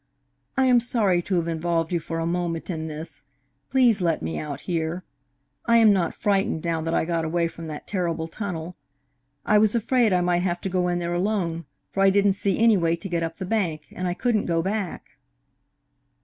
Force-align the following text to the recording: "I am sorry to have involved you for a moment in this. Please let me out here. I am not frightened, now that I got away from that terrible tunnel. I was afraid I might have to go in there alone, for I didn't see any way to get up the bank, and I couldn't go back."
"I 0.57 0.65
am 0.65 0.79
sorry 0.79 1.21
to 1.21 1.35
have 1.35 1.47
involved 1.47 1.93
you 1.93 1.99
for 1.99 2.17
a 2.17 2.25
moment 2.25 2.71
in 2.71 2.87
this. 2.87 3.23
Please 3.69 4.01
let 4.01 4.23
me 4.23 4.39
out 4.39 4.61
here. 4.61 5.03
I 5.67 5.77
am 5.77 5.93
not 5.93 6.15
frightened, 6.15 6.65
now 6.65 6.81
that 6.81 6.93
I 6.95 7.05
got 7.05 7.23
away 7.23 7.47
from 7.47 7.67
that 7.67 7.85
terrible 7.85 8.27
tunnel. 8.27 8.75
I 9.45 9.59
was 9.59 9.75
afraid 9.75 10.11
I 10.11 10.21
might 10.21 10.41
have 10.41 10.59
to 10.61 10.69
go 10.69 10.87
in 10.87 10.97
there 10.97 11.13
alone, 11.13 11.65
for 11.91 12.01
I 12.01 12.09
didn't 12.09 12.33
see 12.33 12.57
any 12.57 12.77
way 12.77 12.95
to 12.95 13.09
get 13.09 13.21
up 13.21 13.37
the 13.37 13.45
bank, 13.45 13.89
and 13.91 14.07
I 14.07 14.15
couldn't 14.15 14.47
go 14.47 14.63
back." 14.63 15.19